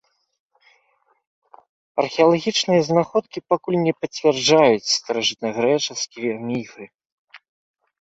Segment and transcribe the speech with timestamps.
[2.05, 6.83] Археалагічныя знаходкі пакуль не пацвярджаюць старажытнагрэчаскія міфы.